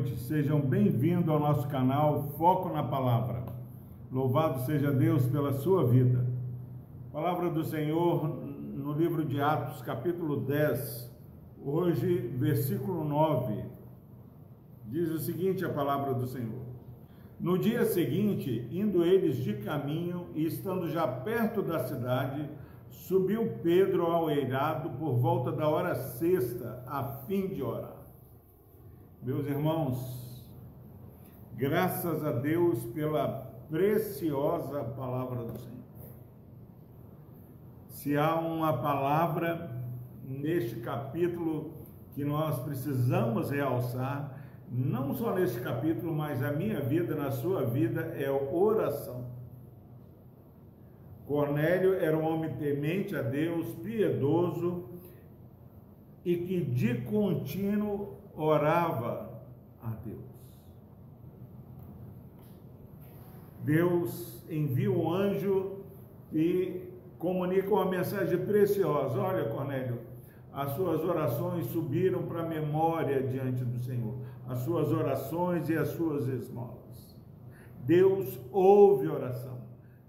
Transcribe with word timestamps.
noite, 0.00 0.18
sejam 0.20 0.60
bem-vindos 0.60 1.28
ao 1.28 1.38
nosso 1.38 1.68
canal 1.68 2.32
Foco 2.38 2.70
na 2.70 2.82
Palavra. 2.82 3.44
Louvado 4.10 4.60
seja 4.64 4.90
Deus 4.90 5.26
pela 5.26 5.52
sua 5.52 5.86
vida. 5.86 6.26
Palavra 7.12 7.50
do 7.50 7.62
Senhor 7.62 8.26
no 8.26 8.94
livro 8.94 9.22
de 9.22 9.42
Atos, 9.42 9.82
capítulo 9.82 10.40
10, 10.40 11.10
hoje, 11.62 12.16
versículo 12.38 13.04
9. 13.04 13.62
Diz 14.86 15.10
o 15.10 15.18
seguinte: 15.18 15.66
a 15.66 15.68
palavra 15.68 16.14
do 16.14 16.26
Senhor. 16.26 16.64
No 17.38 17.58
dia 17.58 17.84
seguinte, 17.84 18.66
indo 18.70 19.04
eles 19.04 19.36
de 19.36 19.54
caminho 19.54 20.28
e 20.34 20.46
estando 20.46 20.88
já 20.88 21.06
perto 21.06 21.60
da 21.60 21.80
cidade, 21.80 22.48
subiu 22.88 23.58
Pedro 23.62 24.06
ao 24.06 24.30
eirado 24.30 24.90
por 24.98 25.16
volta 25.16 25.52
da 25.52 25.68
hora 25.68 25.94
sexta, 25.94 26.82
a 26.86 27.04
fim 27.26 27.48
de 27.48 27.62
orar. 27.62 27.99
Meus 29.22 29.46
irmãos, 29.46 30.42
graças 31.54 32.24
a 32.24 32.32
Deus 32.32 32.82
pela 32.94 33.52
preciosa 33.68 34.82
palavra 34.82 35.44
do 35.44 35.58
Senhor. 35.58 35.84
Se 37.90 38.16
há 38.16 38.36
uma 38.36 38.78
palavra 38.78 39.78
neste 40.24 40.76
capítulo 40.76 41.74
que 42.14 42.24
nós 42.24 42.60
precisamos 42.60 43.50
realçar, 43.50 44.42
não 44.70 45.12
só 45.14 45.34
neste 45.34 45.60
capítulo, 45.60 46.14
mas 46.14 46.42
a 46.42 46.50
minha 46.50 46.80
vida, 46.80 47.14
na 47.14 47.30
sua 47.30 47.66
vida, 47.66 48.00
é 48.18 48.30
oração. 48.30 49.26
Cornélio 51.26 51.92
era 51.92 52.16
um 52.16 52.24
homem 52.24 52.54
temente 52.54 53.14
a 53.14 53.20
Deus, 53.20 53.68
piedoso 53.82 54.88
e 56.24 56.38
que 56.38 56.64
de 56.64 57.02
contínuo 57.02 58.18
orava 58.40 59.42
a 59.82 59.90
Deus. 60.04 60.30
Deus 63.62 64.44
envia 64.50 64.90
um 64.90 65.12
anjo 65.12 65.80
e 66.32 66.88
comunica 67.18 67.68
uma 67.68 67.84
mensagem 67.84 68.38
preciosa. 68.46 69.18
Olha, 69.18 69.44
Cornélio, 69.50 69.98
as 70.52 70.72
suas 70.72 71.04
orações 71.04 71.66
subiram 71.66 72.22
para 72.22 72.42
a 72.42 72.48
memória 72.48 73.22
diante 73.22 73.62
do 73.62 73.78
Senhor, 73.78 74.14
as 74.48 74.60
suas 74.60 74.90
orações 74.90 75.68
e 75.68 75.76
as 75.76 75.88
suas 75.88 76.26
esmolas. 76.26 77.16
Deus 77.84 78.40
ouve 78.50 79.06
oração, 79.08 79.58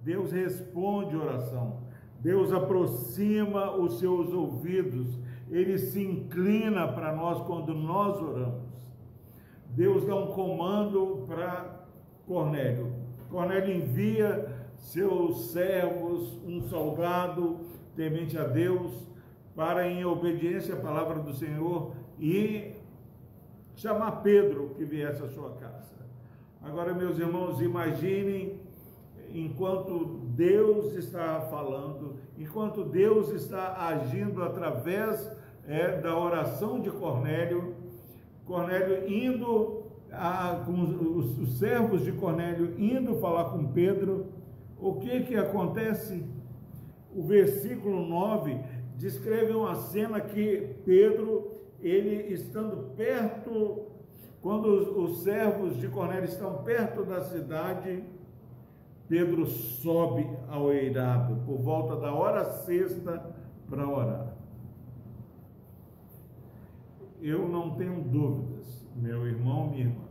Deus 0.01 0.31
responde 0.31 1.15
oração, 1.15 1.81
Deus 2.19 2.53
aproxima 2.53 3.75
os 3.75 3.99
seus 3.99 4.31
ouvidos 4.31 5.17
ele 5.51 5.77
se 5.77 6.01
inclina 6.01 6.87
para 6.87 7.13
nós 7.13 7.45
quando 7.45 7.73
nós 7.73 8.19
oramos. 8.21 8.71
Deus 9.67 10.05
dá 10.05 10.15
um 10.15 10.27
comando 10.27 11.25
para 11.27 11.85
Cornélio. 12.25 12.93
Cornélio 13.29 13.75
envia 13.75 14.49
seus 14.77 15.51
servos, 15.51 16.39
um 16.45 16.61
soldado 16.61 17.59
temente 17.95 18.37
a 18.37 18.45
Deus, 18.45 18.91
para, 19.53 19.87
em 19.87 20.05
obediência 20.05 20.75
à 20.75 20.77
palavra 20.77 21.19
do 21.19 21.33
Senhor, 21.33 21.93
e 22.17 22.73
chamar 23.75 24.23
Pedro 24.23 24.73
que 24.77 24.85
viesse 24.85 25.21
à 25.21 25.27
sua 25.27 25.51
casa. 25.51 25.91
Agora, 26.61 26.93
meus 26.93 27.17
irmãos, 27.19 27.61
imaginem 27.61 28.59
enquanto 29.33 30.21
Deus 30.35 30.93
está 30.95 31.41
falando, 31.49 32.15
enquanto 32.37 32.83
Deus 32.83 33.29
está 33.29 33.87
agindo 33.87 34.43
através 34.43 35.29
é, 35.67 35.99
da 35.99 36.17
oração 36.17 36.79
de 36.79 36.89
Cornélio, 36.89 37.75
Cornélio 38.45 39.09
indo, 39.09 39.83
a, 40.11 40.63
com 40.65 40.81
os, 40.81 41.37
os 41.37 41.59
servos 41.59 42.03
de 42.03 42.11
Cornélio 42.11 42.75
indo 42.77 43.15
falar 43.15 43.45
com 43.45 43.67
Pedro, 43.67 44.27
o 44.79 44.95
que 44.95 45.21
que 45.21 45.35
acontece? 45.35 46.25
O 47.15 47.23
versículo 47.23 48.05
9 48.07 48.59
descreve 48.97 49.53
uma 49.53 49.75
cena 49.75 50.19
que 50.19 50.75
Pedro, 50.85 51.51
ele 51.79 52.33
estando 52.33 52.95
perto, 52.95 53.87
quando 54.41 54.65
os, 54.65 55.11
os 55.11 55.23
servos 55.23 55.77
de 55.77 55.87
Cornélio 55.87 56.25
estão 56.25 56.63
perto 56.63 57.03
da 57.03 57.21
cidade, 57.21 58.03
Pedro 59.07 59.45
sobe 59.45 60.27
ao 60.47 60.71
eirado 60.71 61.35
por 61.45 61.57
volta 61.57 61.95
da 61.97 62.13
hora 62.13 62.45
sexta 62.45 63.21
para 63.69 63.87
orar. 63.87 64.40
Eu 67.21 67.47
não 67.47 67.75
tenho 67.75 68.01
dúvidas, 68.01 68.87
meu 68.95 69.27
irmão, 69.27 69.69
minha 69.69 69.85
irmã. 69.85 70.05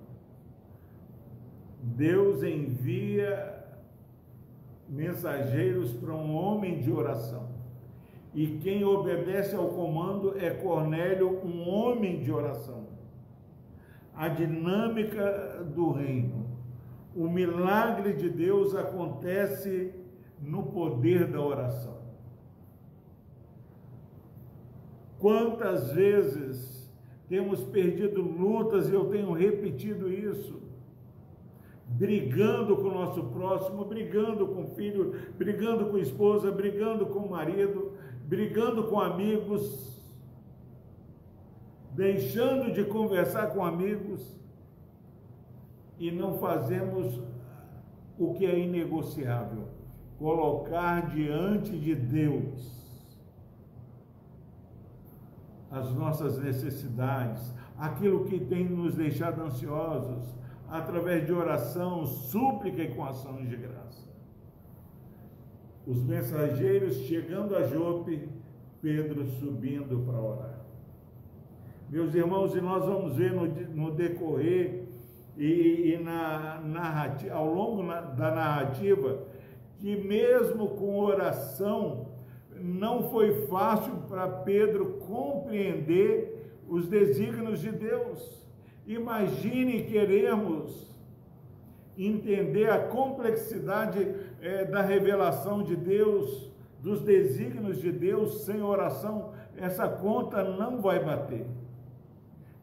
Deus 1.82 2.42
envia 2.42 3.64
mensageiros 4.88 5.92
para 5.92 6.14
um 6.14 6.34
homem 6.34 6.80
de 6.80 6.90
oração. 6.90 7.48
E 8.32 8.58
quem 8.58 8.84
obedece 8.84 9.56
ao 9.56 9.68
comando 9.68 10.38
é 10.38 10.50
Cornélio, 10.50 11.44
um 11.44 11.68
homem 11.68 12.20
de 12.20 12.30
oração. 12.30 12.86
A 14.14 14.28
dinâmica 14.28 15.64
do 15.74 15.92
reino 15.92 16.50
o 17.14 17.28
milagre 17.28 18.12
de 18.12 18.28
Deus 18.28 18.74
acontece 18.74 19.92
no 20.40 20.64
poder 20.64 21.26
da 21.26 21.40
oração. 21.40 21.98
Quantas 25.18 25.92
vezes 25.92 26.79
temos 27.30 27.62
perdido 27.62 28.20
lutas, 28.20 28.90
e 28.90 28.92
eu 28.92 29.04
tenho 29.04 29.30
repetido 29.32 30.12
isso, 30.12 30.60
brigando 31.86 32.76
com 32.76 32.88
o 32.88 32.94
nosso 32.94 33.22
próximo, 33.22 33.84
brigando 33.84 34.48
com 34.48 34.64
o 34.64 34.70
filho, 34.70 35.14
brigando 35.38 35.86
com 35.86 35.96
a 35.96 36.00
esposa, 36.00 36.50
brigando 36.50 37.06
com 37.06 37.20
o 37.20 37.30
marido, 37.30 37.92
brigando 38.26 38.82
com 38.88 39.00
amigos, 39.00 39.96
deixando 41.92 42.72
de 42.72 42.82
conversar 42.82 43.54
com 43.54 43.64
amigos, 43.64 44.36
e 46.00 46.10
não 46.10 46.36
fazemos 46.38 47.20
o 48.18 48.34
que 48.34 48.44
é 48.44 48.58
inegociável 48.58 49.68
colocar 50.18 51.08
diante 51.14 51.78
de 51.78 51.94
Deus 51.94 52.79
as 55.70 55.92
nossas 55.94 56.38
necessidades, 56.38 57.54
aquilo 57.78 58.24
que 58.24 58.40
tem 58.40 58.68
nos 58.68 58.94
deixado 58.94 59.42
ansiosos, 59.42 60.34
através 60.68 61.24
de 61.26 61.32
oração, 61.32 62.04
súplica 62.04 62.82
e 62.82 62.94
com 62.94 63.04
ações 63.04 63.48
de 63.48 63.56
graça. 63.56 64.08
Os 65.86 66.02
mensageiros 66.02 66.96
chegando 67.06 67.56
a 67.56 67.66
Jope, 67.66 68.28
Pedro 68.82 69.26
subindo 69.26 70.04
para 70.04 70.20
orar. 70.20 70.60
Meus 71.88 72.14
irmãos, 72.14 72.54
e 72.54 72.60
nós 72.60 72.84
vamos 72.84 73.16
ver 73.16 73.32
no, 73.32 73.46
no 73.46 73.90
decorrer 73.90 74.84
e, 75.36 75.94
e 75.94 75.98
na 76.02 76.60
narrativa, 76.60 77.34
ao 77.34 77.52
longo 77.52 77.82
da 77.82 78.30
narrativa, 78.30 79.26
que 79.78 79.96
mesmo 79.96 80.68
com 80.68 81.00
oração, 81.00 82.06
não 82.62 83.10
foi 83.10 83.46
fácil 83.46 83.92
para 84.08 84.28
Pedro 84.28 84.98
compreender 85.06 86.60
os 86.68 86.86
desígnios 86.86 87.60
de 87.60 87.72
Deus. 87.72 88.44
Imagine 88.86 89.84
queremos 89.84 90.90
entender 91.96 92.70
a 92.70 92.86
complexidade 92.86 94.14
é, 94.40 94.64
da 94.64 94.80
revelação 94.80 95.62
de 95.62 95.76
Deus, 95.76 96.50
dos 96.80 97.02
desígnios 97.02 97.80
de 97.80 97.92
Deus 97.92 98.44
sem 98.44 98.62
oração, 98.62 99.32
essa 99.56 99.86
conta 99.88 100.42
não 100.42 100.80
vai 100.80 101.04
bater. 101.04 101.46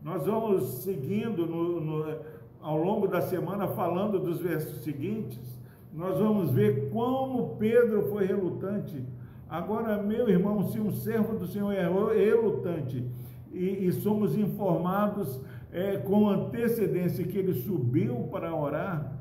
Nós 0.01 0.25
vamos 0.25 0.63
seguindo 0.83 1.45
no, 1.45 1.79
no 1.79 2.17
ao 2.61 2.77
longo 2.77 3.07
da 3.07 3.21
semana, 3.21 3.67
falando 3.67 4.19
dos 4.19 4.39
versos 4.41 4.83
seguintes, 4.83 5.57
nós 5.93 6.17
vamos 6.17 6.51
ver 6.51 6.89
como 6.89 7.55
Pedro 7.57 8.09
foi 8.09 8.25
relutante. 8.25 9.03
Agora, 9.49 10.01
meu 10.01 10.27
irmão, 10.29 10.67
se 10.69 10.79
um 10.79 10.91
servo 10.91 11.37
do 11.37 11.47
Senhor 11.47 11.71
é 11.71 11.87
relutante 11.87 13.05
e, 13.51 13.87
e 13.87 13.91
somos 13.91 14.37
informados 14.37 15.39
é, 15.71 15.97
com 15.97 16.29
antecedência 16.29 17.25
que 17.25 17.37
ele 17.37 17.53
subiu 17.53 18.27
para 18.31 18.53
orar, 18.53 19.13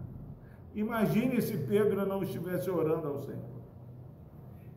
imagine 0.75 1.41
se 1.41 1.57
Pedro 1.57 2.05
não 2.07 2.23
estivesse 2.23 2.69
orando 2.71 3.07
ao 3.07 3.23
Senhor. 3.23 3.57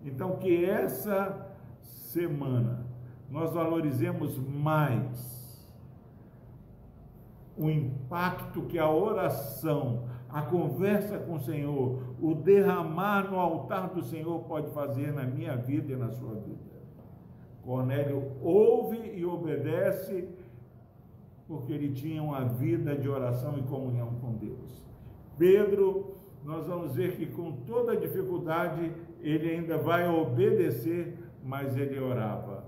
Então, 0.03 0.37
que 0.37 0.65
essa 0.65 1.47
semana 1.81 2.85
nós 3.29 3.51
valorizemos 3.53 4.37
mais 4.37 5.39
o 7.57 7.69
impacto 7.69 8.61
que 8.63 8.79
a 8.79 8.89
oração, 8.89 10.05
a 10.29 10.41
conversa 10.43 11.17
com 11.17 11.35
o 11.35 11.39
Senhor, 11.39 12.15
o 12.21 12.35
derramar 12.35 13.29
no 13.31 13.39
altar 13.39 13.89
do 13.89 14.03
Senhor 14.03 14.39
pode 14.43 14.71
fazer 14.71 15.11
na 15.11 15.23
minha 15.23 15.55
vida 15.55 15.91
e 15.91 15.95
na 15.95 16.11
sua 16.11 16.35
vida. 16.35 16.69
Cornélio 17.63 18.31
ouve 18.41 18.97
e 19.15 19.25
obedece 19.25 20.27
porque 21.47 21.73
ele 21.73 21.91
tinha 21.93 22.21
uma 22.21 22.45
vida 22.45 22.95
de 22.95 23.09
oração 23.09 23.57
e 23.57 23.63
comunhão 23.63 24.13
com 24.21 24.33
Deus. 24.33 24.85
Pedro, 25.35 26.15
nós 26.45 26.67
vamos 26.67 26.93
ver 26.93 27.15
que 27.15 27.25
com 27.25 27.51
toda 27.65 27.97
dificuldade 27.97 28.91
ele 29.21 29.49
ainda 29.49 29.77
vai 29.77 30.07
obedecer, 30.07 31.17
mas 31.43 31.75
ele 31.75 31.99
orava. 31.99 32.65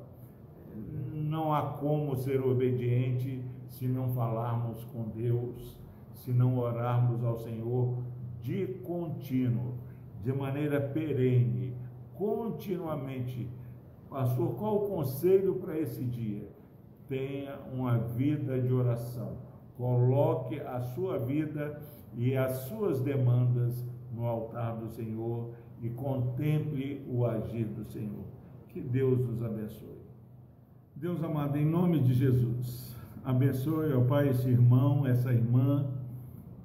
Não 1.14 1.54
há 1.54 1.62
como 1.62 2.16
ser 2.16 2.42
obediente 2.42 3.44
se 3.68 3.88
não 3.88 4.10
falarmos 4.10 4.84
com 4.86 5.04
Deus, 5.10 5.80
se 6.24 6.32
não 6.32 6.58
orarmos 6.58 7.24
ao 7.24 7.38
Senhor 7.38 7.98
de 8.42 8.68
contínuo, 8.84 9.76
de 10.24 10.32
maneira 10.32 10.80
perene, 10.80 11.74
continuamente. 12.16 13.48
Pastor, 14.10 14.56
qual 14.56 14.78
o 14.78 14.90
conselho 14.90 15.56
para 15.56 15.80
esse 15.80 16.04
dia? 16.04 16.48
Tenha 17.08 17.58
uma 17.74 17.98
vida 17.98 18.60
de 18.60 18.72
oração. 18.72 19.38
Coloque 19.78 20.60
a 20.60 20.80
sua 20.82 21.18
vida 21.18 21.82
e 22.16 22.36
as 22.36 22.52
suas 22.68 23.02
demandas 23.02 23.84
no 24.14 24.26
altar 24.26 24.76
do 24.76 24.90
Senhor 24.90 25.52
e 25.82 25.90
contemple 25.90 27.04
o 27.10 27.26
agir 27.26 27.66
do 27.66 27.84
Senhor. 27.86 28.26
Que 28.70 28.80
Deus 28.80 29.20
nos 29.26 29.44
abençoe. 29.44 30.02
Deus 30.96 31.24
amado, 31.24 31.58
em 31.58 31.66
nome 31.66 32.00
de 32.00 32.14
Jesus, 32.14 32.96
abençoe, 33.24 33.92
ó 33.94 34.02
Pai, 34.02 34.30
esse 34.30 34.48
irmão, 34.48 35.08
essa 35.08 35.34
irmã 35.34 35.88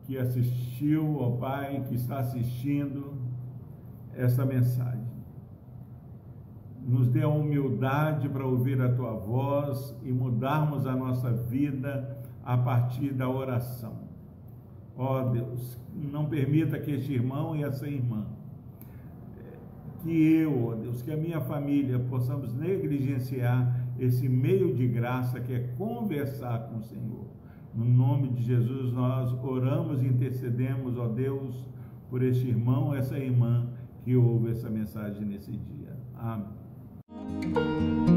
que 0.07 0.17
assistiu, 0.17 1.19
ó 1.19 1.33
Pai, 1.33 1.85
que 1.89 1.97
está 1.97 2.21
assistindo 2.21 3.15
essa 4.15 4.47
mensagem. 4.47 5.05
Nos 6.87 7.09
dê 7.09 7.23
a 7.23 7.29
humildade 7.29 8.29
para 8.29 8.47
ouvir 8.47 8.81
a 8.81 8.95
tua 8.95 9.13
voz 9.13 9.95
e 10.05 10.13
mudarmos 10.13 10.87
a 10.87 10.95
nossa 10.95 11.33
vida 11.33 12.17
a 12.45 12.57
partir 12.57 13.13
da 13.13 13.29
oração. 13.29 13.95
Ó 14.97 15.25
Deus, 15.25 15.79
não 15.93 16.27
permita 16.27 16.79
que 16.79 16.93
este 16.93 17.13
irmão 17.13 17.57
e 17.57 17.65
essa 17.65 17.89
irmã, 17.89 18.25
que 20.03 20.35
eu, 20.35 20.69
ó 20.69 20.75
Deus, 20.77 21.03
que 21.03 21.11
a 21.11 21.17
minha 21.17 21.41
família 21.41 21.99
possamos 21.99 22.55
negligenciar 22.55 23.85
esse 23.99 24.29
meio 24.29 24.73
de 24.73 24.87
graça 24.87 25.41
que 25.41 25.53
é 25.53 25.59
conversar 25.77 26.69
com 26.69 26.79
o 26.79 26.83
Senhor. 26.83 27.27
No 27.77 27.85
nome 27.85 28.29
de 28.29 28.43
Jesus, 28.43 28.91
nós 28.93 29.33
oramos 29.45 30.03
e 30.03 30.07
intercedemos, 30.07 30.97
ó 30.97 31.09
Deus, 31.09 31.55
por 32.09 32.23
este 32.23 32.49
irmão, 32.49 32.95
essa 32.95 33.19
irmã 33.19 33.67
que 34.03 34.17
ouve 34.17 34.51
essa 34.51 34.71
mensagem 34.71 35.27
nesse 35.27 35.53
dia. 35.53 35.95
Amém. 36.15 38.16